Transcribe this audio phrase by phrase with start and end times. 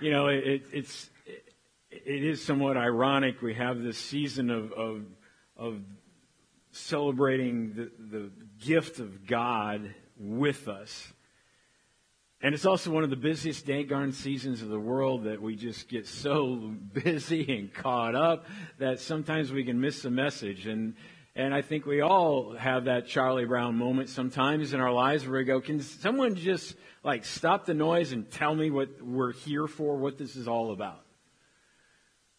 [0.00, 1.10] you know, it, it's
[1.90, 3.40] it is somewhat ironic.
[3.42, 5.02] We have this season of of,
[5.56, 5.80] of
[6.70, 11.12] celebrating the, the gift of God with us.
[12.42, 15.88] And it's also one of the busiest daygarn seasons of the world that we just
[15.88, 16.56] get so
[16.92, 18.46] busy and caught up
[18.78, 20.66] that sometimes we can miss the message.
[20.66, 20.94] And
[21.36, 25.38] and I think we all have that Charlie Brown moment sometimes in our lives where
[25.38, 26.74] we go, can someone just
[27.04, 30.72] like stop the noise and tell me what we're here for, what this is all
[30.72, 31.04] about?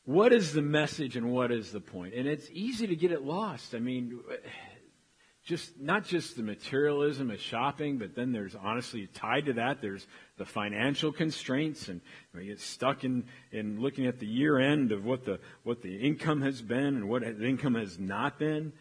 [0.05, 2.15] What is the message and what is the point?
[2.15, 3.75] And it's easy to get it lost.
[3.75, 4.19] I mean,
[5.47, 10.05] just not just the materialism of shopping, but then there's honestly tied to that, there's
[10.37, 12.01] the financial constraints, and
[12.35, 13.23] we get stuck in,
[13.53, 17.07] in looking at the year end of what the what the income has been and
[17.07, 18.73] what the income has not been.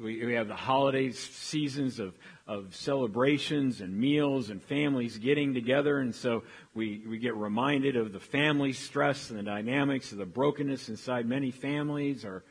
[0.00, 2.14] We, we have the holiday seasons of,
[2.46, 8.12] of celebrations and meals and families getting together, and so we, we get reminded of
[8.12, 12.44] the family stress and the dynamics of the brokenness inside many families, or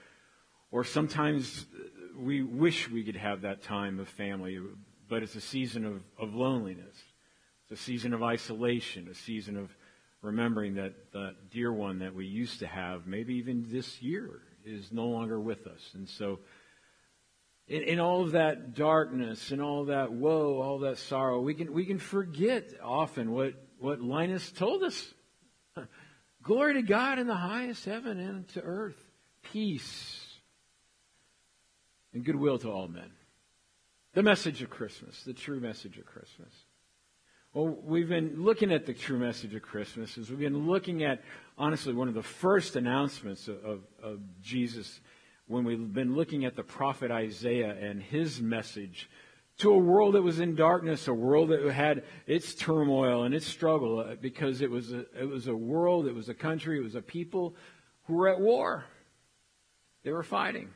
[0.72, 1.66] or sometimes
[2.16, 4.60] we wish we could have that time of family,
[5.10, 6.96] but it's a season of, of loneliness.
[7.64, 9.76] It's a season of isolation, a season of
[10.22, 14.92] remembering that the dear one that we used to have, maybe even this year, is
[14.92, 15.92] no longer with us.
[15.96, 16.40] And so,
[17.70, 21.72] in, in all of that darkness and all that woe, all that sorrow, we can,
[21.72, 25.14] we can forget often what, what Linus told us.
[26.44, 28.98] Glory to God in the highest heaven and to earth.
[29.44, 30.26] Peace
[32.14, 33.12] and goodwill to all men.
[34.14, 36.52] The message of Christmas, the true message of Christmas.
[37.54, 41.22] Well, we've been looking at the true message of Christmas as we've been looking at,
[41.58, 45.00] honestly, one of the first announcements of, of, of Jesus
[45.50, 49.10] when we've been looking at the prophet Isaiah and his message
[49.58, 53.48] to a world that was in darkness, a world that had its turmoil and its
[53.48, 56.84] struggle, uh, because it was a, it was a world, it was a country, it
[56.84, 57.56] was a people
[58.04, 58.86] who were at war.
[60.04, 60.70] They were fighting.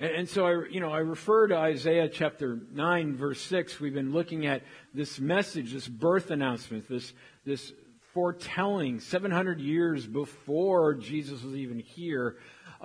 [0.00, 3.78] And, and so I, you know, I refer to Isaiah chapter 9 verse 6.
[3.78, 4.62] We've been looking at
[4.94, 7.12] this message, this birth announcement, this,
[7.44, 7.72] this
[8.12, 12.36] foretelling 700 years before Jesus was even here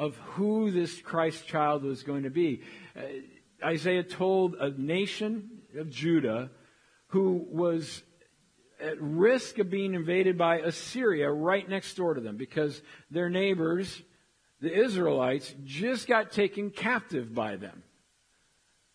[0.02, 2.64] of who this Christ child was going to be.
[2.98, 3.02] Uh,
[3.64, 6.50] Isaiah told a nation of Judah
[7.10, 8.02] who was
[8.82, 14.02] at risk of being invaded by Assyria right next door to them because their neighbors
[14.60, 17.84] the Israelites just got taken captive by them.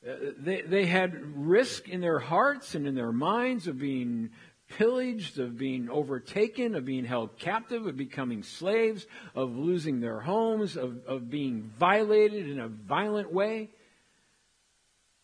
[0.04, 4.30] Uh, they, they had risk in their hearts and in their minds of being
[4.68, 10.76] pillaged, of being overtaken, of being held captive, of becoming slaves, of losing their homes,
[10.76, 13.70] of, of being violated in a violent way.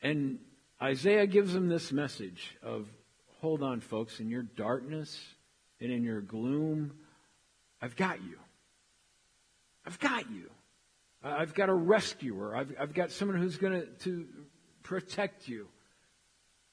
[0.01, 0.39] And
[0.81, 2.89] Isaiah gives them this message of
[3.41, 5.21] hold on, folks, in your darkness
[5.81, 6.93] and in your gloom,
[7.81, 8.39] I've got you.
[9.85, 10.49] I've got you.
[11.25, 12.57] I've got a rescuer.
[12.57, 14.27] I've, I've got someone who's going to
[14.85, 15.69] protect you.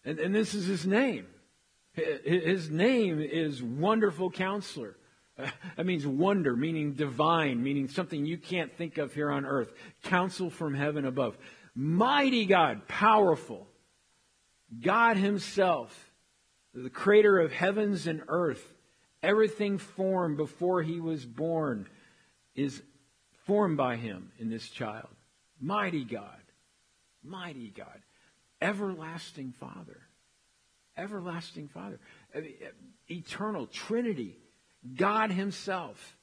[0.05, 1.27] And, and this is his name.
[1.93, 4.95] His name is Wonderful Counselor.
[5.77, 9.71] That means wonder, meaning divine, meaning something you can't think of here on earth.
[10.03, 11.37] Counsel from heaven above.
[11.73, 13.65] Mighty God, powerful.
[14.81, 16.11] God Himself,
[16.73, 18.73] the creator of heavens and earth,
[19.23, 21.87] everything formed before He was born,
[22.53, 22.81] is
[23.49, 25.09] formed by him in this child.
[25.59, 26.43] Mighty God.
[27.23, 27.99] Mighty God.
[28.61, 30.01] Everlasting Father.
[30.99, 31.99] Everlasting Father.
[33.09, 34.37] Eternal Trinity.
[34.95, 36.17] God Himself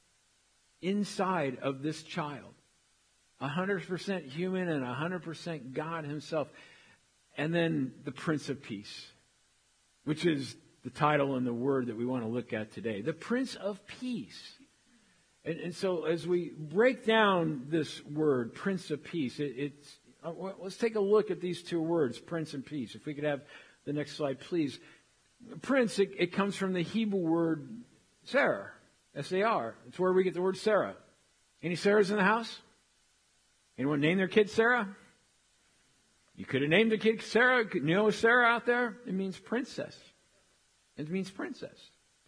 [0.83, 2.55] inside of this child.
[3.41, 6.49] 100% human and 100% God Himself.
[7.37, 9.07] And then the Prince of Peace,
[10.05, 13.03] which is the title and the word that we want to look at today.
[13.03, 14.41] The Prince of Peace.
[15.45, 20.33] And, and so as we break down this word, Prince of Peace, it, it's, uh,
[20.61, 22.95] let's take a look at these two words, Prince and Peace.
[22.95, 23.43] If we could have
[23.87, 24.79] the next slide, please.
[25.63, 27.69] Prince, it, it comes from the Hebrew word
[28.25, 28.71] Sarah,
[29.15, 29.75] S-A-R.
[29.89, 30.95] It's where we get the word Sarah.
[31.63, 32.61] Any Sarahs in the house?
[33.79, 34.89] Anyone name their kid Sarah?
[36.35, 37.65] You could have named the kid Sarah.
[37.73, 38.97] You know Sarah out there?
[39.07, 39.97] It means princess.
[40.97, 41.79] It means princess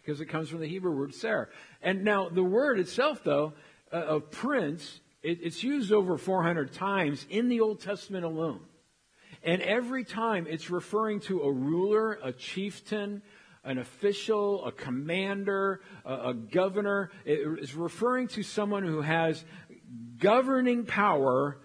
[0.01, 1.47] because it comes from the Hebrew word Sarah.
[1.81, 3.53] And now the word itself, though,
[3.91, 8.61] uh, of prince, it, it's used over 400 times in the Old Testament alone.
[9.43, 13.21] And every time it's referring to a ruler, a chieftain,
[13.63, 17.11] an official, a commander, a, a governor.
[17.25, 19.43] It is referring to someone who has
[20.17, 21.57] governing power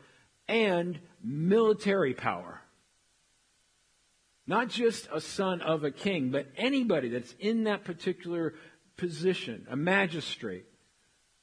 [0.49, 2.61] and military power.
[4.47, 8.55] Not just a son of a king, but anybody that's in that particular
[8.97, 10.67] position, a magistrate.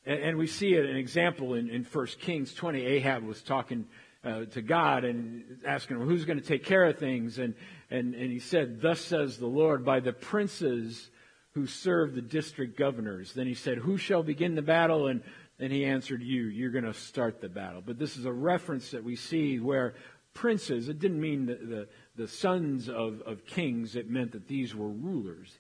[0.06, 2.86] And, and we see an example in, in 1 Kings 20.
[2.86, 3.88] Ahab was talking
[4.24, 7.40] uh, to God and asking him, who's going to take care of things?
[7.40, 7.56] And,
[7.90, 11.10] and, and he said, thus says the Lord, by the princes
[11.54, 13.34] who serve the district governors.
[13.34, 15.08] Then he said, who shall begin the battle?
[15.08, 15.22] And,
[15.60, 17.84] and he answered, you, you're going to start the battle.
[17.86, 19.96] But this is a reference that we see where
[20.34, 24.74] princes, it didn't mean the, the, the sons of, of kings, it meant that these
[24.74, 25.52] were rulers.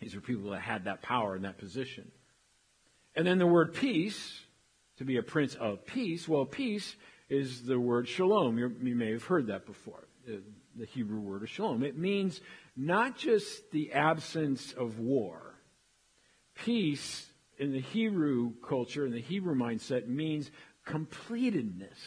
[0.00, 2.10] These are people that had that power and that position.
[3.14, 4.40] And then the word peace,
[4.96, 6.96] to be a prince of peace, well, peace
[7.30, 8.58] is the word shalom.
[8.58, 10.42] You're, you may have heard that before, the,
[10.76, 11.84] the Hebrew word of shalom.
[11.84, 12.40] It means
[12.76, 15.54] not just the absence of war.
[16.54, 17.26] Peace
[17.58, 20.50] in the Hebrew culture, in the Hebrew mindset, means
[20.86, 21.98] completedness,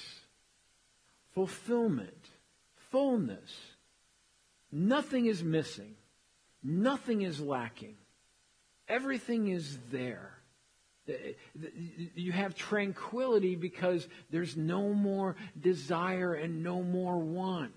[1.34, 2.30] fulfillment,
[2.92, 3.52] fullness.
[4.72, 5.96] Nothing is missing.
[6.64, 7.96] Nothing is lacking.
[8.88, 10.32] Everything is there.
[12.16, 17.74] You have tranquility because there's no more desire and no more want.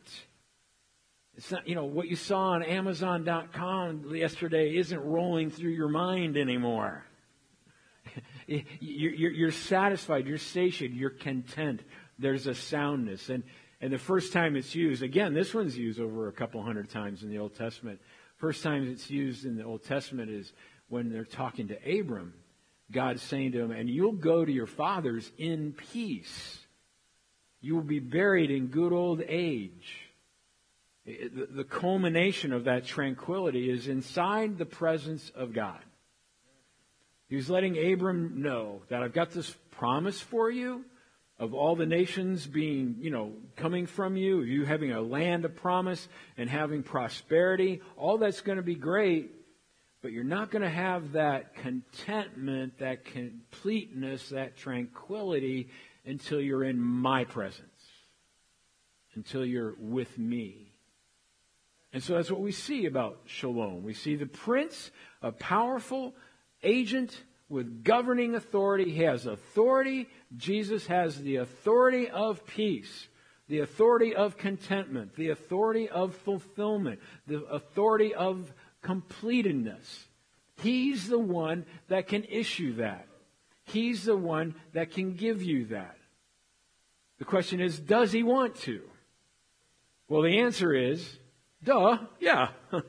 [1.37, 6.37] It's not, you know, what you saw on Amazon.com yesterday isn't rolling through your mind
[6.37, 7.05] anymore.
[8.81, 11.83] You're satisfied, you're satiated, you're content.
[12.19, 13.29] There's a soundness.
[13.29, 13.43] And,
[13.81, 17.25] and the first time it's used, again, this one's used over a couple hundred times
[17.25, 18.01] in the Old Testament.
[18.37, 20.53] First time it's used in the Old Testament is
[20.89, 22.33] when they're talking to Abram
[22.91, 26.59] God's saying to him, and you'll go to your fathers in peace.
[27.61, 30.11] You will be buried in good old age.
[31.05, 35.81] The culmination of that tranquility is inside the presence of God.
[37.29, 40.85] He's letting Abram know that I've got this promise for you
[41.39, 45.55] of all the nations being, you know, coming from you, you having a land of
[45.55, 47.83] promise and having prosperity.
[47.97, 49.33] All that's going to be great.
[50.03, 55.69] But you're not going to have that contentment, that completeness, that tranquility
[56.05, 57.63] until you're in my presence,
[59.15, 60.73] until you're with me.
[61.93, 63.83] And so that's what we see about Shalom.
[63.83, 64.91] We see the prince,
[65.23, 66.15] a powerful
[66.63, 67.19] agent
[67.49, 68.91] with governing authority.
[68.91, 70.09] He has authority.
[70.37, 73.09] Jesus has the authority of peace,
[73.49, 78.53] the authority of contentment, the authority of fulfillment, the authority of
[78.87, 80.07] completedness.
[80.63, 83.07] He's the one that can issue that.
[83.65, 85.97] He's the one that can give you that.
[87.19, 88.83] The question is, does he want to?
[90.09, 91.19] Well, the answer is,
[91.65, 92.51] duh, yeah,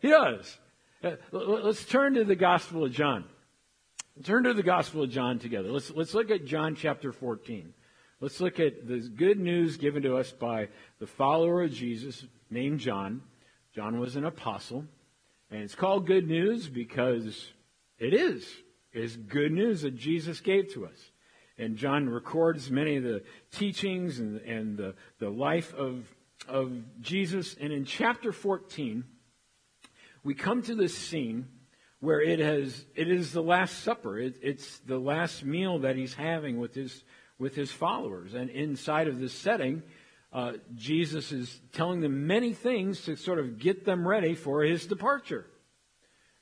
[0.00, 0.58] he does.
[1.04, 3.24] Uh, let's turn to the Gospel of John.
[4.24, 5.70] Turn to the Gospel of John together.
[5.70, 7.74] Let's, let's look at John chapter 14.
[8.20, 10.68] Let's look at the good news given to us by
[10.98, 13.22] the follower of Jesus named John.
[13.74, 14.84] John was an apostle.
[15.52, 17.52] And it's called good news because
[17.98, 18.48] it is.
[18.90, 21.10] It's good news that Jesus gave to us.
[21.58, 23.22] And John records many of the
[23.52, 26.06] teachings and, and the, the life of,
[26.48, 26.72] of
[27.02, 27.54] Jesus.
[27.60, 29.04] And in chapter 14,
[30.24, 31.48] we come to this scene
[32.00, 36.14] where it has it is the last supper it, it's the last meal that he's
[36.14, 37.04] having with his
[37.38, 39.84] with his followers and inside of this setting
[40.32, 44.86] uh, Jesus is telling them many things to sort of get them ready for his
[44.86, 45.46] departure.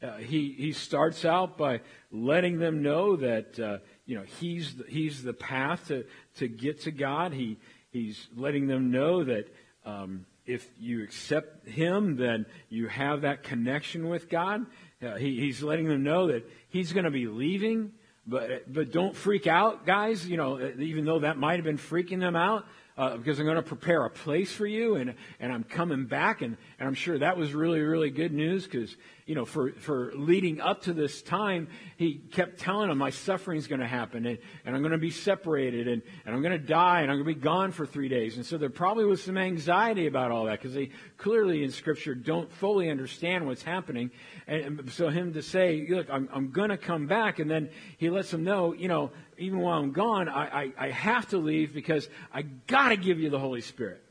[0.02, 4.84] Uh, he, he starts out by letting them know that, uh, you know, he's, the,
[4.88, 6.04] he's the path to,
[6.36, 7.32] to get to God.
[7.32, 7.58] He,
[7.90, 9.48] he's letting them know that,
[9.84, 14.66] um, if you accept him, then you have that connection with God.
[15.00, 17.92] Uh, he, he's letting them know that he's going to be leaving,
[18.26, 20.26] but, but don't freak out, guys.
[20.26, 22.64] You know, even though that might have been freaking them out,
[22.96, 26.42] uh, because I'm going to prepare a place for you and, and I'm coming back.
[26.42, 30.12] And, and I'm sure that was really, really good news because, you know, for, for
[30.14, 34.26] leading up to this time, he kept telling them my suffering is going to happen
[34.26, 37.16] and, and I'm going to be separated and, and I'm going to die and I'm
[37.18, 38.36] going to be gone for three days.
[38.36, 42.14] And so there probably was some anxiety about all that because they clearly in scripture
[42.14, 44.10] don't fully understand what's happening.
[44.46, 47.38] And, and so him to say, look, I'm, I'm going to come back.
[47.38, 50.88] And then he lets them know, you know, even while I'm gone, I, I, I
[50.90, 54.02] have to leave because I got to give you the Holy Spirit.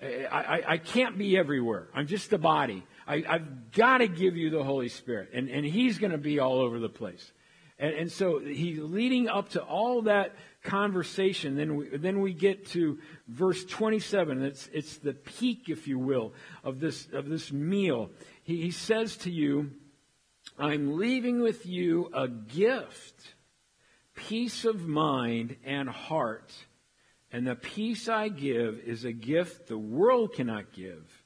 [0.00, 1.88] I, I, I, can't be everywhere.
[1.94, 2.84] I'm just a body.
[3.06, 5.30] I, have got to give you the Holy Spirit.
[5.32, 7.32] And, and He's going to be all over the place.
[7.78, 11.56] And, and so He's leading up to all that conversation.
[11.56, 14.42] Then we, then we get to verse 27.
[14.42, 16.32] It's, it's the peak, if you will,
[16.64, 18.10] of this, of this meal.
[18.42, 19.70] He, he says to you,
[20.58, 23.34] I'm leaving with you a gift
[24.14, 26.52] peace of mind and heart.
[27.30, 31.22] And the peace I give is a gift the world cannot give.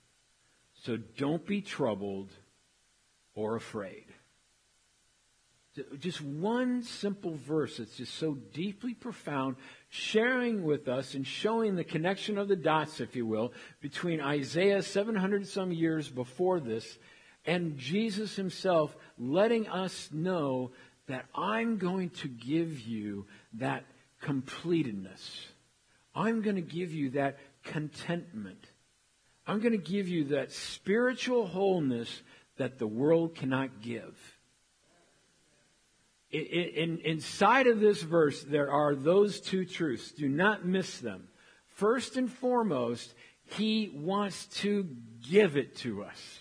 [0.85, 2.31] So don't be troubled
[3.35, 4.05] or afraid.
[5.99, 9.57] Just one simple verse that's just so deeply profound,
[9.91, 13.53] sharing with us and showing the connection of the dots, if you will,
[13.83, 16.99] between Isaiah 700 some years before this
[17.47, 20.73] and Jesus himself letting us know
[21.09, 23.85] that I'm going to give you that
[24.23, 25.47] completedness.
[26.15, 28.65] I'm going to give you that contentment.
[29.47, 32.23] I'm going to give you that spiritual wholeness
[32.57, 34.17] that the world cannot give.
[36.33, 40.11] In, inside of this verse, there are those two truths.
[40.11, 41.29] Do not miss them.
[41.75, 44.89] First and foremost, he wants to
[45.31, 46.41] give it to us.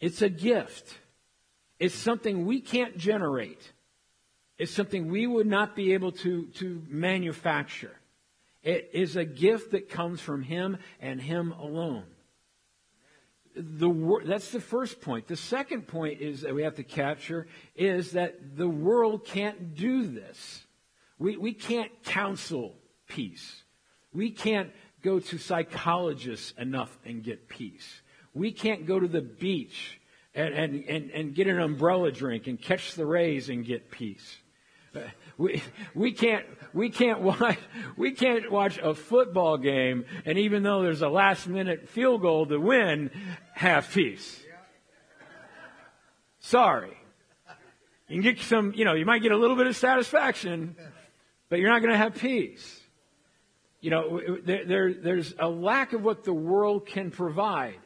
[0.00, 0.98] It's a gift.
[1.78, 3.72] It's something we can't generate.
[4.58, 7.96] It's something we would not be able to, to manufacture.
[8.62, 12.04] It is a gift that comes from Him and Him alone.
[13.56, 15.28] The, that's the first point.
[15.28, 20.06] The second point is that we have to capture is that the world can't do
[20.06, 20.64] this.
[21.18, 22.74] We, we can't counsel
[23.06, 23.62] peace.
[24.12, 24.70] We can't
[25.02, 28.02] go to psychologists enough and get peace.
[28.32, 30.00] We can't go to the beach
[30.34, 34.36] and, and, and, and get an umbrella drink and catch the rays and get peace.
[34.94, 35.00] Uh,
[35.38, 35.62] we,
[35.94, 37.58] we can't, we can't watch,
[37.96, 42.46] we can't watch a football game and even though there's a last minute field goal
[42.46, 43.10] to win,
[43.54, 44.40] have peace.
[46.40, 46.92] Sorry.
[48.08, 50.76] You can get some, you know, you might get a little bit of satisfaction,
[51.48, 52.80] but you're not going to have peace.
[53.80, 57.78] You know, there, there, there's a lack of what the world can provide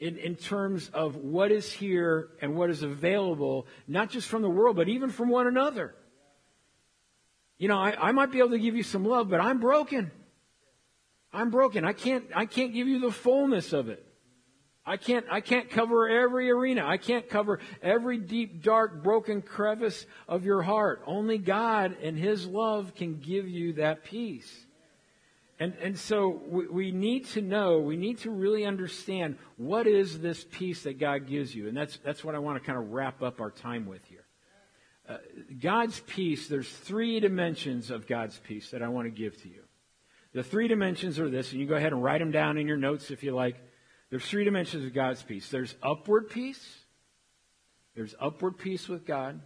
[0.00, 4.50] in, in terms of what is here and what is available, not just from the
[4.50, 5.94] world, but even from one another.
[7.58, 10.10] You know, I, I might be able to give you some love, but I'm broken.
[11.32, 11.84] I'm broken.
[11.84, 14.04] I can't, I can't give you the fullness of it.
[14.86, 16.86] I can't, I can't cover every arena.
[16.86, 21.02] I can't cover every deep, dark, broken crevice of your heart.
[21.06, 24.50] Only God and His love can give you that peace.
[25.60, 30.18] And, and so we, we need to know, we need to really understand what is
[30.18, 31.68] this peace that God gives you.
[31.68, 34.24] And that's, that's what I want to kind of wrap up our time with here.
[35.06, 35.18] Uh,
[35.60, 39.62] God's peace, there's three dimensions of God's peace that I want to give to you.
[40.32, 42.76] The three dimensions are this, and you go ahead and write them down in your
[42.76, 43.56] notes if you like.
[44.08, 45.48] There's three dimensions of God's peace.
[45.50, 46.78] There's upward peace.
[47.94, 49.40] There's upward peace with God.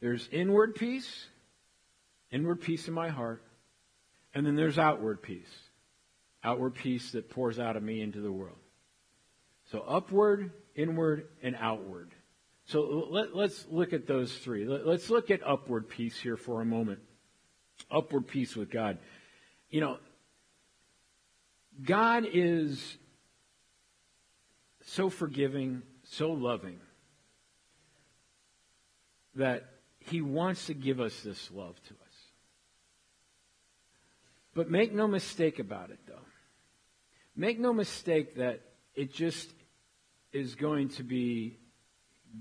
[0.00, 1.26] There's inward peace.
[2.30, 3.42] Inward peace in my heart.
[4.34, 5.52] And then there's outward peace.
[6.44, 8.58] Outward peace that pours out of me into the world.
[9.70, 12.12] So upward, inward, and outward.
[12.66, 14.66] So let, us look at those three.
[14.66, 17.00] Let, let's look at upward peace here for a moment.
[17.90, 18.98] Upward peace with God.
[19.70, 19.98] You know,
[21.84, 22.96] God is
[24.84, 26.80] so forgiving, so loving,
[29.34, 29.68] that
[30.00, 32.07] He wants to give us this love to us.
[34.54, 36.14] But make no mistake about it, though.
[37.36, 38.60] Make no mistake that
[38.94, 39.48] it just
[40.32, 41.56] is going to be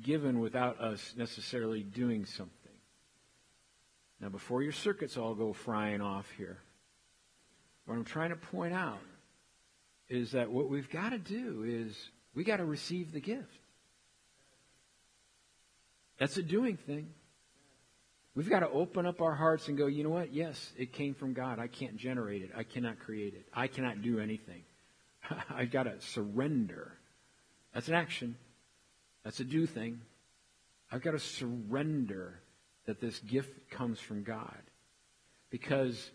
[0.02, 2.54] given without us necessarily doing something.
[4.20, 6.58] Now, before your circuits all go frying off here,
[7.86, 9.00] what I'm trying to point out
[10.10, 11.96] is that what we've got to do is
[12.34, 13.60] we got to receive the gift.
[16.20, 17.10] That's a doing thing.
[18.38, 20.32] We've got to open up our hearts and go, you know what?
[20.32, 21.58] Yes, it came from God.
[21.58, 22.52] I can't generate it.
[22.56, 23.48] I cannot create it.
[23.52, 24.62] I cannot do anything.
[25.50, 26.92] I've got to surrender.
[27.74, 28.36] That's an action.
[29.24, 30.02] That's a do thing.
[30.92, 32.40] I've got to surrender
[32.86, 34.62] that this gift comes from God.
[35.50, 36.12] Because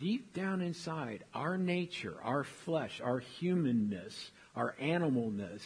[0.00, 5.60] deep down inside, our nature, our flesh, our humanness, our animalness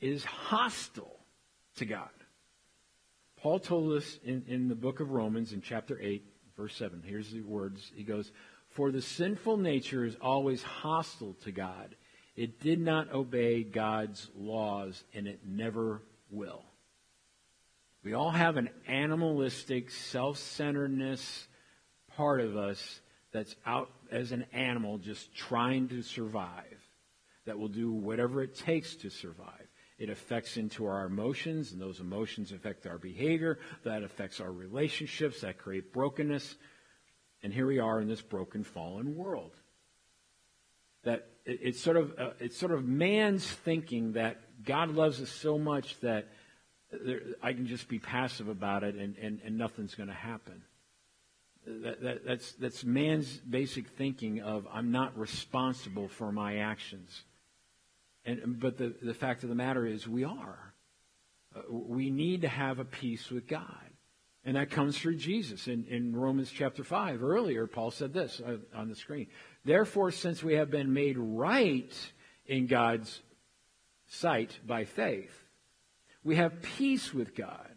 [0.00, 1.18] is hostile
[1.76, 2.08] to God.
[3.42, 6.24] Paul told us in, in the book of Romans in chapter 8,
[6.56, 7.02] verse 7.
[7.04, 7.92] Here's the words.
[7.94, 8.32] He goes,
[8.70, 11.94] For the sinful nature is always hostile to God
[12.38, 16.62] it did not obey God's laws, and it never will.
[18.04, 21.48] We all have an animalistic, self centeredness
[22.16, 23.00] part of us
[23.32, 26.78] that's out as an animal just trying to survive,
[27.44, 29.67] that will do whatever it takes to survive.
[29.98, 33.58] It affects into our emotions, and those emotions affect our behavior.
[33.84, 36.54] That affects our relationships, that create brokenness.
[37.42, 39.52] And here we are in this broken, fallen world
[41.04, 45.58] that it's sort of uh, it's sort of man's thinking that God loves us so
[45.58, 46.28] much that
[46.90, 50.62] there, I can just be passive about it and, and, and nothing's going to happen.
[51.66, 57.22] That, that, that's that's man's basic thinking of I'm not responsible for my actions.
[58.28, 60.74] And but the the fact of the matter is we are.
[61.70, 63.88] we need to have a peace with God.
[64.44, 65.66] And that comes through Jesus.
[65.66, 69.26] In, in Romans chapter 5, earlier, Paul said this uh, on the screen.
[69.64, 71.92] Therefore, since we have been made right
[72.46, 73.20] in God's
[74.06, 75.36] sight by faith,
[76.22, 77.68] we have peace with God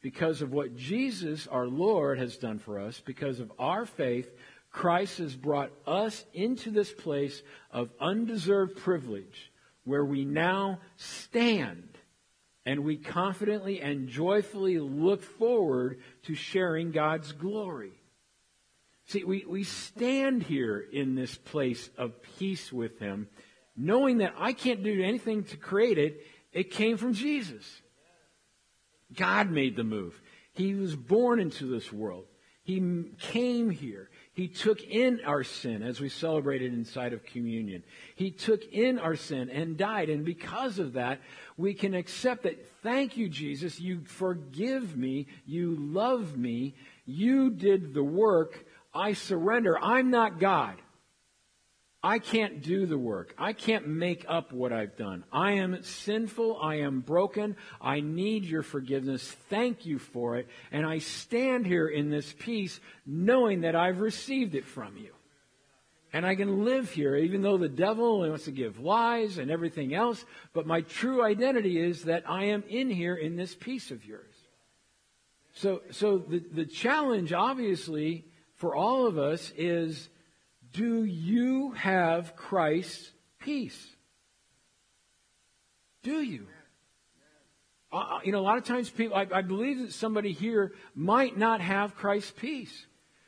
[0.00, 3.00] because of what Jesus, our Lord, has done for us.
[3.04, 4.30] Because of our faith,
[4.70, 9.52] Christ has brought us into this place of undeserved privilege
[9.88, 11.88] where we now stand
[12.66, 17.92] and we confidently and joyfully look forward to sharing God's glory.
[19.06, 23.28] See, we, we stand here in this place of peace with Him,
[23.74, 26.26] knowing that I can't do anything to create it.
[26.52, 27.64] It came from Jesus.
[29.16, 30.20] God made the move.
[30.52, 32.26] He was born into this world.
[32.68, 32.82] He
[33.18, 34.10] came here.
[34.34, 37.82] He took in our sin as we celebrated inside of communion.
[38.14, 40.10] He took in our sin and died.
[40.10, 41.22] And because of that,
[41.56, 42.62] we can accept that.
[42.82, 43.80] Thank you, Jesus.
[43.80, 45.28] You forgive me.
[45.46, 46.74] You love me.
[47.06, 48.66] You did the work.
[48.94, 49.78] I surrender.
[49.82, 50.76] I'm not God.
[52.02, 53.34] I can't do the work.
[53.36, 55.24] I can't make up what I've done.
[55.32, 56.60] I am sinful.
[56.60, 57.56] I am broken.
[57.80, 59.28] I need your forgiveness.
[59.50, 60.46] Thank you for it.
[60.70, 65.12] And I stand here in this peace knowing that I've received it from you.
[66.12, 69.92] And I can live here even though the devil wants to give lies and everything
[69.92, 70.24] else.
[70.52, 74.34] But my true identity is that I am in here in this peace of yours.
[75.54, 78.24] So, so the, the challenge obviously
[78.54, 80.08] for all of us is
[80.72, 83.96] do you have Christ's peace?
[86.02, 86.46] Do you?
[87.92, 90.72] Uh, uh, you know, a lot of times people, I, I, believe that somebody here
[90.94, 92.86] might not have Christ's peace.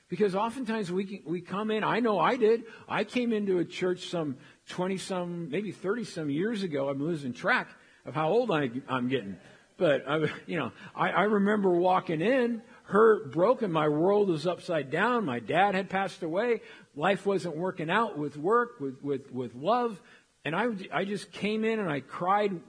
[0.08, 2.64] Because oftentimes we, we come in, I know I did.
[2.88, 4.36] I came into a church some
[4.68, 6.88] 20 some, maybe 30 some years ago.
[6.88, 7.68] I'm losing track
[8.04, 9.36] of how old I, am getting.
[9.76, 13.72] But, I, you know, I, I remember walking in, hurt, broken.
[13.72, 15.24] My world was upside down.
[15.24, 16.60] My dad had passed away
[16.94, 20.00] life wasn't working out with work, with, with, with love.
[20.44, 22.60] And I, I just came in and I cried,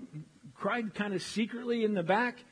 [0.56, 2.44] cried kind of secretly in the back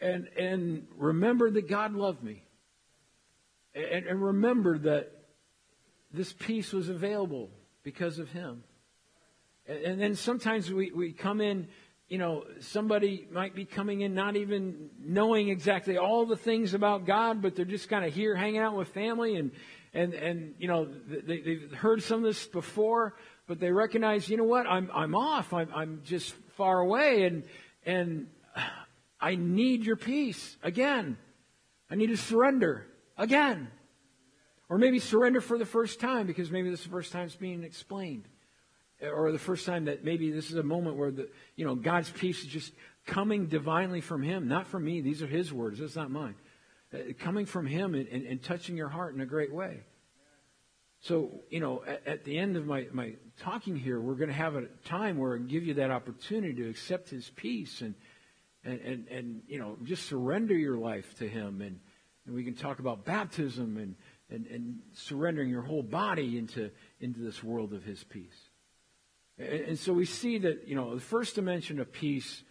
[0.00, 2.42] and, and remembered that God loved me.
[3.74, 5.12] And, and remembered that
[6.12, 7.50] this peace was available
[7.82, 8.62] because of Him.
[9.66, 11.68] And, and then sometimes we, we come in,
[12.08, 17.04] you know, somebody might be coming in not even knowing exactly all the things about
[17.04, 19.50] God, but they're just kind of here hanging out with family and,
[19.92, 23.16] and, and you know, they, they've heard some of this before,
[23.48, 25.52] but they recognize, you know what, I'm, I'm off.
[25.52, 27.42] I'm, I'm just far away and,
[27.84, 28.28] and
[29.20, 31.18] I need your peace again.
[31.90, 32.86] I need to surrender
[33.18, 33.68] again.
[34.68, 37.36] Or maybe surrender for the first time because maybe this is the first time it's
[37.36, 38.24] being explained.
[39.02, 42.10] Or the first time that maybe this is a moment where the, you know, God's
[42.10, 42.72] peace is just
[43.06, 45.00] coming divinely from Him, not from me.
[45.00, 45.78] These are His words.
[45.78, 46.34] That's not mine.
[46.94, 49.80] Uh, coming from Him and, and, and, touching your heart in a great way.
[51.00, 54.34] So, you know, at, at the end of my, my talking here, we're going to
[54.34, 57.94] have a time where I give you that opportunity to accept His peace and,
[58.64, 61.60] and, and, and you know, just surrender your life to Him.
[61.60, 61.80] And,
[62.24, 63.94] and we can talk about baptism and,
[64.30, 68.45] and, and surrendering your whole body into, into this world of His peace.
[69.38, 72.42] And, so we see that, you know, the first dimension of peace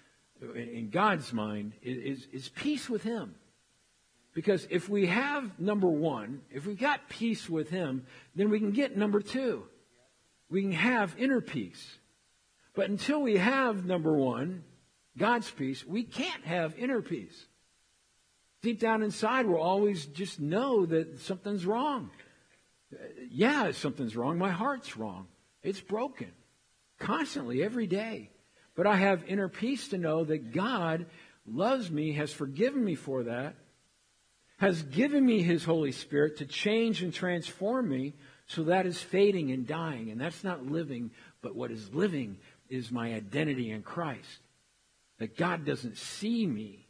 [0.55, 3.35] in God's mind is, is, peace with Him.
[4.33, 8.71] Because if we have number one, if we've got peace with Him, then we can
[8.71, 9.63] get number two.
[10.49, 11.97] We can have inner peace.
[12.75, 14.63] But until we have number one,
[15.17, 17.45] God's peace, we can't have inner peace.
[18.61, 22.09] Deep down inside, we'll always just know that something's wrong.
[22.93, 22.97] Uh,
[23.31, 24.37] yeah, something's wrong.
[24.37, 25.27] My heart's wrong.
[25.63, 26.31] It's broken.
[26.99, 28.31] Constantly, every day.
[28.75, 31.05] But I have inner peace to know that God
[31.45, 33.55] loves me, has forgiven me for that,
[34.57, 38.13] has given me His Holy Spirit to change and transform me.
[38.47, 40.11] So that is fading and dying.
[40.11, 42.37] And that's not living, but what is living
[42.69, 44.39] is my identity in Christ.
[45.19, 46.87] That God doesn't see me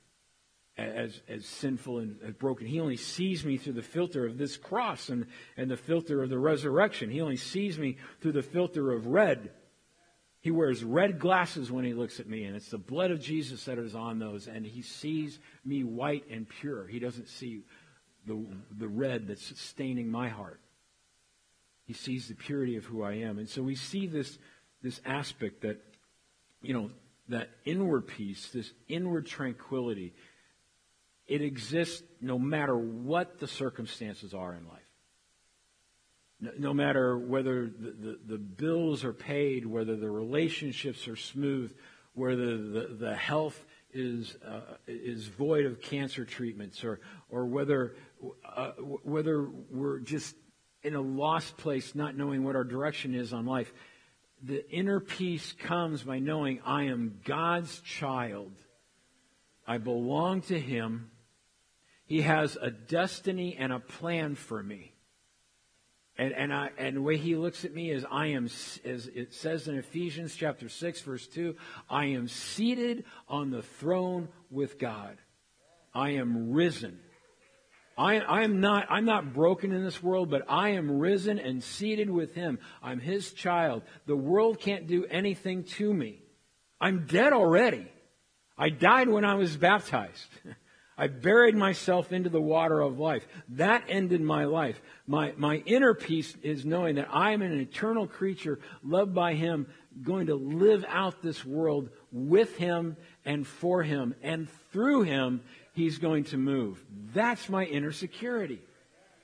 [0.78, 2.68] as, as sinful and as broken.
[2.68, 6.30] He only sees me through the filter of this cross and, and the filter of
[6.30, 7.10] the resurrection.
[7.10, 9.52] He only sees me through the filter of red
[10.45, 13.65] he wears red glasses when he looks at me, and it's the blood of Jesus
[13.65, 16.86] that is on those, and he sees me white and pure.
[16.86, 17.63] He doesn't see
[18.27, 18.45] the,
[18.77, 20.62] the red that's staining my heart.
[21.88, 23.39] He sees the purity of who I am.
[23.39, 24.38] And so we see this,
[24.84, 25.81] this aspect that,
[26.62, 26.91] you know,
[27.29, 30.13] that inward peace, this inward tranquility,
[31.25, 34.85] it exists no matter what the circumstances are in life.
[36.58, 41.75] No, matter whether the, the, the, bills are paid, whether the relationships are smooth,
[42.13, 47.95] whether the, the health is uh, is void of cancer treatments, or or whether
[48.55, 48.71] uh,
[49.03, 50.36] whether we're just
[50.84, 53.73] in a lost place, not knowing what our direction is on life.
[54.43, 58.51] The inner peace comes by knowing I am God's child.
[59.65, 61.10] I belong to Him.
[62.05, 64.94] He has a destiny and a plan for me.
[66.17, 69.34] And, and, I, and the way he looks at me is I am, as it
[69.34, 71.56] says in Ephesians chapter 6 verse 2,
[71.89, 75.17] I am seated on the throne with God.
[75.93, 76.99] I am risen.
[77.97, 81.63] I, I am not, I'm not broken in this world, but I am risen and
[81.63, 82.60] seated with him.
[82.82, 83.84] I'm his child.
[84.06, 86.21] The world can't do anything to me.
[86.80, 87.88] I'm dead already.
[88.58, 90.28] I died when I was baptized.
[90.97, 93.27] I buried myself into the water of life.
[93.49, 94.81] That ended my life.
[95.08, 99.67] My, my inner peace is knowing that I am an eternal creature loved by Him,
[100.01, 104.15] going to live out this world with Him and for Him.
[104.23, 105.41] And through Him,
[105.73, 106.81] He's going to move.
[107.13, 108.62] That's my inner security.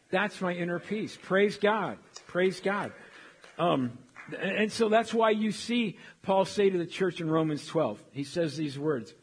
[0.10, 1.18] That's my inner peace.
[1.22, 1.98] Praise God.
[2.28, 2.92] Praise God.
[3.58, 3.98] Um,
[4.40, 8.26] and so that's why you see Paul say to the church in Romans 12, he
[8.26, 9.14] says these words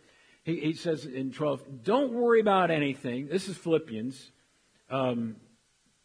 [0.48, 3.28] he, he says in 12, don't worry about anything.
[3.28, 4.30] This is Philippians.
[4.90, 5.36] Um,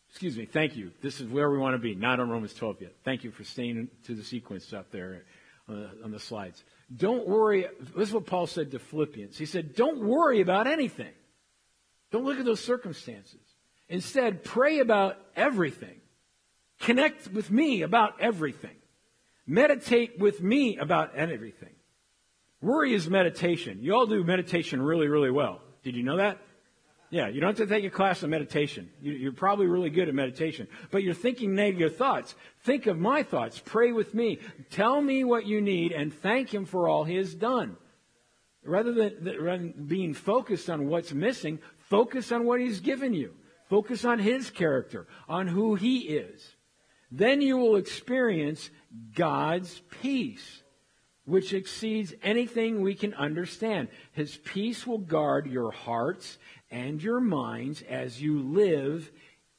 [0.09, 0.91] excuse me, thank you.
[1.01, 2.93] This is where we want to be, not on Romans 12 yet.
[3.05, 5.23] Thank you for staying to the sequence up there
[5.69, 6.61] on the, on the slides.
[6.93, 7.67] Don't worry.
[7.95, 9.37] This is what Paul said to Philippians.
[9.37, 11.13] He said, don't worry about anything.
[12.11, 13.39] Don't look at those circumstances.
[13.87, 16.01] Instead, pray about everything.
[16.81, 18.75] Connect with me about everything.
[19.47, 21.72] Meditate with me about everything.
[22.63, 23.79] Worry is meditation.
[23.81, 25.59] You all do meditation really, really well.
[25.83, 26.37] Did you know that?
[27.09, 28.89] Yeah, you don't have to take a class of meditation.
[29.01, 30.69] You, are probably really good at meditation.
[30.89, 32.33] But you're thinking negative thoughts.
[32.63, 33.61] Think of my thoughts.
[33.63, 34.39] Pray with me.
[34.71, 37.75] Tell me what you need and thank Him for all He has done.
[38.63, 43.33] Rather than, rather than being focused on what's missing, focus on what He's given you.
[43.69, 46.55] Focus on His character, on who He is.
[47.11, 48.69] Then you will experience
[49.13, 50.62] God's peace
[51.25, 53.87] which exceeds anything we can understand.
[54.11, 56.37] His peace will guard your hearts
[56.69, 59.11] and your minds as you live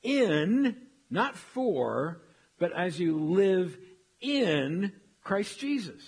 [0.02, 0.76] in,
[1.10, 2.20] not for,
[2.58, 3.76] but as you live
[4.20, 6.02] in Christ Jesus.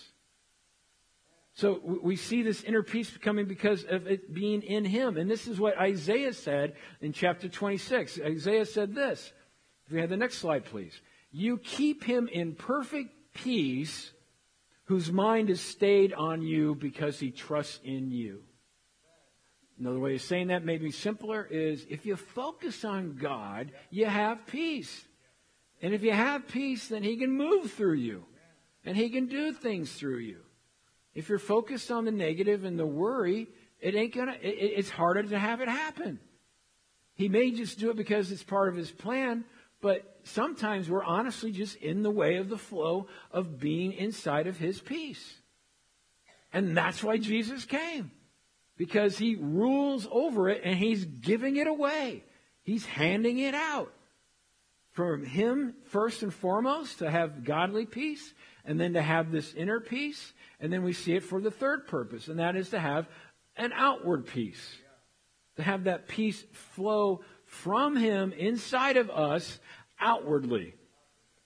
[1.54, 5.16] So we see this inner peace coming because of it being in Him.
[5.16, 8.20] And this is what Isaiah said in chapter 26.
[8.20, 9.32] Isaiah said this.
[9.86, 11.00] If we have the next slide, please.
[11.30, 14.12] You keep him in perfect peace
[14.86, 18.42] whose mind is stayed on you because he trusts in you.
[19.78, 24.46] Another way of saying that, maybe simpler, is if you focus on God, you have
[24.46, 25.04] peace.
[25.82, 28.24] And if you have peace, then he can move through you.
[28.84, 30.38] And he can do things through you.
[31.14, 33.48] If you're focused on the negative and the worry,
[33.80, 36.20] it ain't gonna, it, it's harder to have it happen.
[37.14, 39.44] He may just do it because it's part of his plan,
[39.80, 44.58] but sometimes we're honestly just in the way of the flow of being inside of
[44.58, 45.36] His peace.
[46.52, 48.10] And that's why Jesus came.
[48.76, 52.24] Because He rules over it and He's giving it away.
[52.62, 53.92] He's handing it out.
[54.92, 58.32] From Him, first and foremost, to have godly peace,
[58.64, 61.86] and then to have this inner peace, and then we see it for the third
[61.86, 63.06] purpose, and that is to have
[63.56, 64.76] an outward peace.
[65.56, 69.58] To have that peace flow from Him inside of us
[70.00, 70.74] outwardly.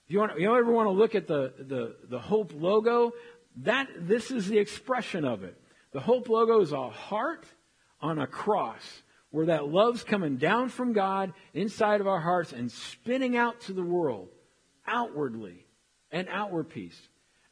[0.07, 3.13] You, want, you ever want to look at the, the, the Hope logo,
[3.57, 5.57] that, this is the expression of it.
[5.93, 7.45] The Hope logo is a heart
[8.01, 12.71] on a cross where that love's coming down from God inside of our hearts and
[12.71, 14.29] spinning out to the world
[14.85, 15.65] outwardly,
[16.11, 16.99] an outward peace.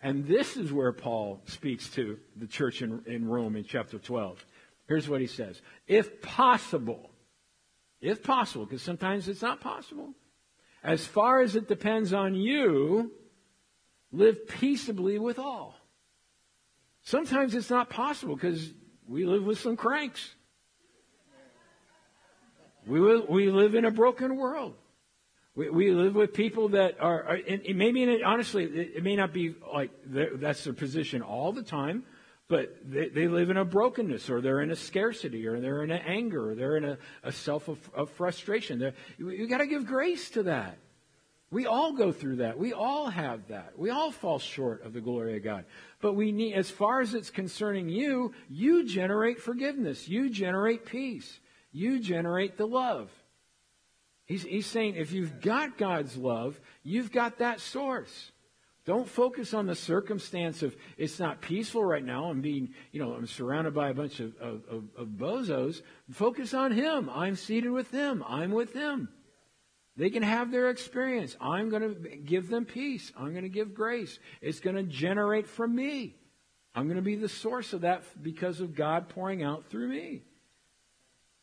[0.01, 4.45] And this is where Paul speaks to the church in, in Rome in chapter 12.
[4.88, 5.62] Here's what he says.
[5.88, 7.09] If possible,
[8.01, 10.13] if possible, because sometimes it's not possible,
[10.83, 13.11] as far as it depends on you,
[14.11, 15.75] live peaceably with all.
[17.03, 18.71] Sometimes it's not possible because
[19.07, 20.35] we live with some cranks.
[22.85, 24.73] We, we live in a broken world.
[25.55, 27.39] We, we live with people that are, are
[27.73, 32.03] maybe, honestly, it, it may not be like that's their position all the time,
[32.49, 35.91] but they, they live in a brokenness, or they're in a scarcity, or they're in
[35.91, 38.79] an anger, or they're in a, a self of, of frustration.
[38.79, 40.77] They're, you, you got to give grace to that.
[41.51, 42.59] We all go through that.
[42.59, 43.73] We all have that.
[43.77, 45.65] We all fall short of the glory of God.
[46.01, 50.07] But we need, as far as it's concerning you, you generate forgiveness.
[50.07, 51.39] You generate peace.
[51.71, 53.09] You generate the love.
[54.25, 58.31] He's, he's saying if you've got God's love, you've got that source.
[58.89, 62.32] Don't focus on the circumstance of it's not peaceful right now.
[62.32, 65.84] I'm being, you know, I'm surrounded by a bunch of, of, of, of bozos.
[66.10, 67.08] Focus on Him.
[67.08, 68.23] I'm seated with Him.
[68.28, 69.08] I'm with Him.
[69.95, 71.38] They can have their experience.
[71.39, 73.12] I'm going to give them peace.
[73.15, 74.17] I'm going to give grace.
[74.41, 76.15] It's going to generate from me.
[76.73, 80.23] I'm going to be the source of that because of God pouring out through me.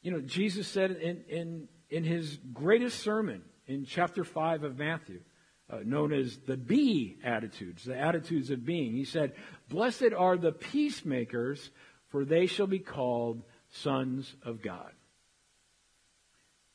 [0.02, 5.20] You know, Jesus said in, in, in his greatest sermon in chapter 5 of Matthew,
[5.68, 8.92] uh, known as the be attitudes, the attitudes of being.
[8.92, 9.32] He said,
[9.68, 11.70] Blessed are the peacemakers,
[12.08, 14.92] for they shall be called sons of God.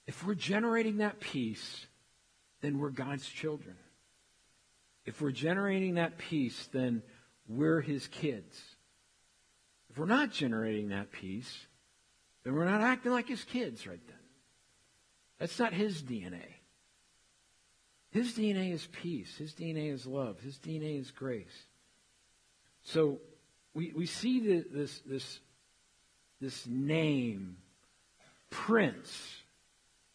[0.07, 1.85] If we're generating that peace,
[2.61, 3.75] then we're God's children.
[5.05, 7.01] If we're generating that peace, then
[7.47, 8.61] we're his kids.
[9.89, 11.65] If we're not generating that peace,
[12.43, 14.17] then we're not acting like his kids right then.
[15.39, 16.60] That's not his DNA.
[18.11, 19.37] His DNA is peace.
[19.37, 20.39] His DNA is love.
[20.41, 21.65] His DNA is grace.
[22.83, 23.19] So
[23.73, 25.39] we, we see the, this, this,
[26.41, 27.57] this name,
[28.49, 29.41] Prince,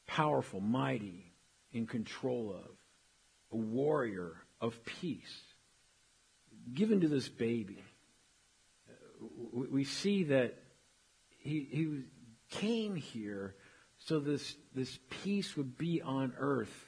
[0.07, 1.33] powerful, mighty,
[1.73, 2.71] in control of,
[3.53, 5.41] a warrior of peace,
[6.75, 7.83] given to this baby.
[9.53, 10.55] We, see that
[11.39, 12.03] he, he
[12.51, 13.55] came here
[13.99, 16.86] so this, this peace would be on earth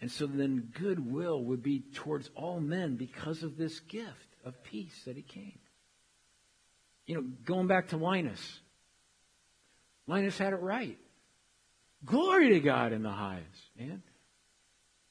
[0.00, 5.02] and so then goodwill would be towards all men because of this gift of peace
[5.04, 5.58] that he came.
[7.06, 8.60] You know, going back to Linus.
[10.06, 10.98] Linus had it right.
[12.04, 14.02] Glory to God in the highest, man.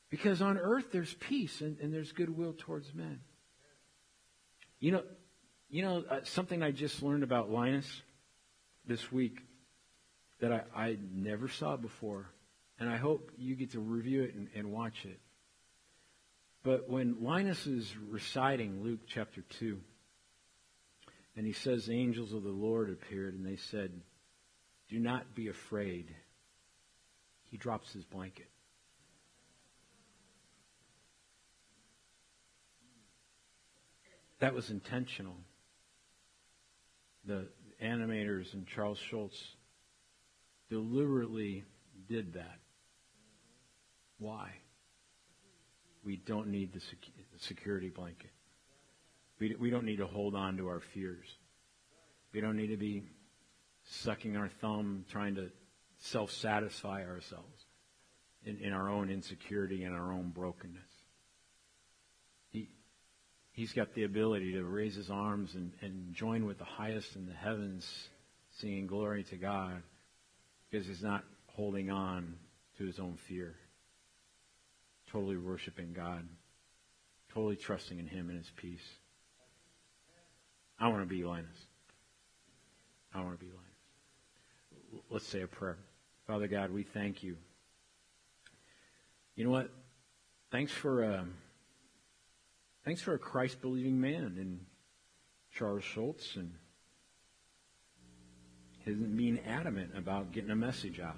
[0.10, 3.20] Because on earth there's peace and, and there's goodwill towards men.
[4.80, 5.04] You know,
[5.70, 8.02] you know uh, something I just learned about Linus
[8.88, 9.40] this week
[10.40, 12.32] that I, I never saw before
[12.80, 15.20] and I hope you get to review it and, and watch it.
[16.64, 19.80] But when Linus is reciting Luke chapter 2,
[21.36, 23.92] and he says, the angels of the Lord appeared, and they said,
[24.90, 26.14] Do not be afraid.
[27.50, 28.50] He drops his blanket.
[34.40, 35.36] That was intentional.
[37.26, 37.48] The
[37.84, 39.56] animators and Charles Schulz
[40.70, 41.66] deliberately
[42.08, 42.60] did that.
[44.20, 44.52] Why?
[46.04, 46.82] We don't need the,
[47.40, 48.32] security blanket.
[49.40, 51.26] We, we don't need to hold on to our fears.
[52.34, 53.04] We don't need to be
[53.84, 55.50] sucking our thumb trying to
[56.00, 57.66] self satisfy ourselves
[58.46, 60.90] in, in our own insecurity and our own brokenness.
[62.50, 62.70] He,
[63.52, 67.26] he's got the ability to raise his arms and, and join with the highest in
[67.26, 68.10] the heavens,
[68.52, 69.82] singing glory to God,
[70.70, 72.36] because he's not holding on
[72.78, 73.56] to his own fear
[75.12, 76.28] totally worshiping God,
[77.34, 78.86] totally trusting in Him and His peace.
[80.80, 81.68] I want to be Linus.
[83.14, 85.04] I want to be Linus.
[85.10, 85.78] Let's say a prayer.
[86.28, 87.38] Father God, we thank you.
[89.36, 89.72] You know what?
[90.52, 91.24] Thanks for uh,
[92.86, 94.60] thanks for a Christ believing man in
[95.54, 96.54] Charles Schulz and
[98.80, 101.18] his being adamant about getting a message out.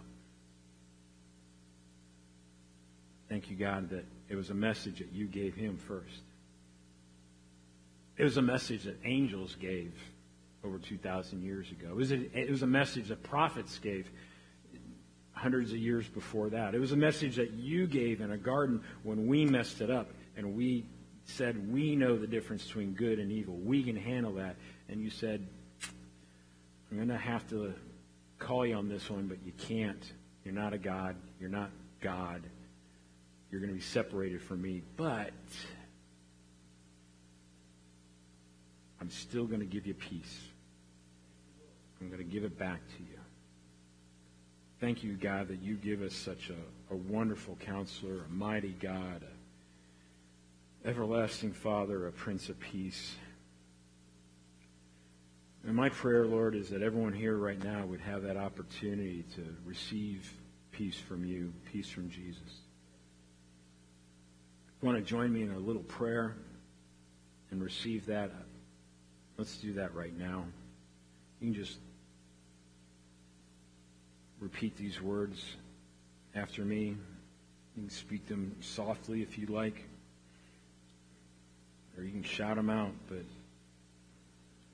[3.32, 6.20] Thank you, God, that it was a message that you gave him first.
[8.18, 9.94] It was a message that angels gave
[10.66, 11.88] over 2,000 years ago.
[11.92, 14.12] It was, a, it was a message that prophets gave
[15.32, 16.76] hundreds of years before that.
[16.76, 20.10] It was a message that you gave in a garden when we messed it up
[20.36, 20.84] and we
[21.24, 23.56] said, We know the difference between good and evil.
[23.56, 24.58] We can handle that.
[24.90, 25.48] And you said,
[26.92, 27.74] I'm going to have to
[28.40, 30.04] call you on this one, but you can't.
[30.44, 31.16] You're not a God.
[31.40, 32.42] You're not God.
[33.52, 35.32] You're going to be separated from me, but
[39.02, 40.40] I'm still going to give you peace.
[42.00, 43.20] I'm going to give it back to you.
[44.80, 49.22] Thank you, God, that you give us such a, a wonderful counselor, a mighty God,
[50.86, 53.16] a everlasting Father, a Prince of Peace.
[55.68, 59.56] And my prayer, Lord, is that everyone here right now would have that opportunity to
[59.66, 60.34] receive
[60.72, 62.62] peace from you, peace from Jesus
[64.82, 66.36] want to join me in a little prayer
[67.52, 68.32] and receive that,
[69.38, 70.46] let's do that right now.
[71.40, 71.78] You can just
[74.40, 75.44] repeat these words
[76.34, 76.96] after me.
[77.76, 79.86] You can speak them softly if you like,
[81.98, 83.24] or you can shout them out, but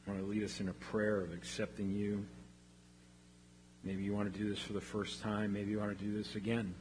[0.06, 2.26] I want to lead us in a prayer of accepting you.
[3.84, 5.54] Maybe you want to do this for the first time.
[5.54, 6.74] Maybe you want to do this again.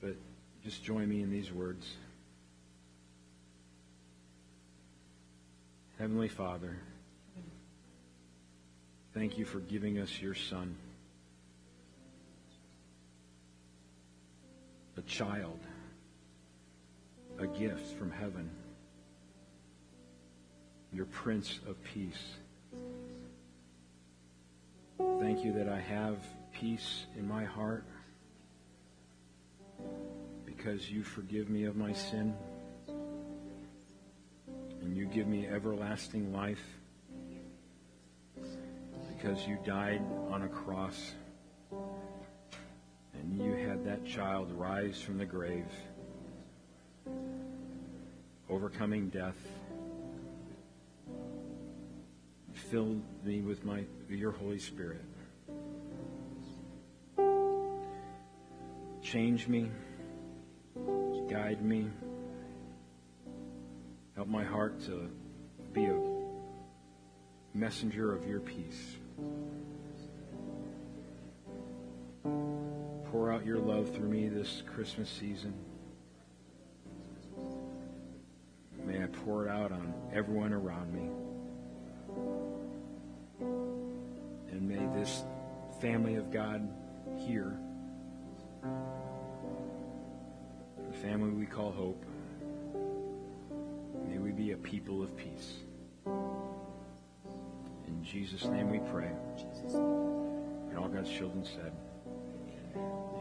[0.00, 0.16] But
[0.64, 1.86] just join me in these words.
[5.98, 6.76] Heavenly Father,
[9.12, 10.76] thank you for giving us your Son,
[14.96, 15.58] a child,
[17.38, 18.48] a gift from heaven,
[20.92, 22.22] your Prince of Peace.
[25.20, 26.18] Thank you that I have
[26.52, 27.84] peace in my heart
[30.62, 32.32] because you forgive me of my sin
[34.80, 36.62] and you give me everlasting life
[39.08, 41.14] because you died on a cross
[41.72, 45.66] and you had that child rise from the grave,
[48.48, 49.36] overcoming death.
[52.70, 55.02] Filled me with my your Holy Spirit.
[59.02, 59.68] Change me,
[61.32, 61.88] guide me,
[64.14, 65.08] help my heart to
[65.72, 65.98] be a
[67.54, 68.96] messenger of your peace.
[72.22, 75.54] Pour out your love through me this Christmas season.
[78.84, 81.08] May I pour it out on everyone around me.
[84.50, 85.24] And may this
[85.80, 86.68] family of God
[87.26, 87.58] here,
[91.02, 92.04] family we call hope,
[94.08, 95.54] may we be a people of peace.
[96.06, 99.10] In Jesus' name we pray.
[99.74, 101.72] And all God's children said,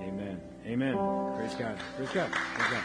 [0.03, 0.39] Amen.
[0.65, 0.95] Amen.
[1.35, 1.77] Praise God.
[1.97, 2.31] Praise God.
[2.31, 2.83] Praise God.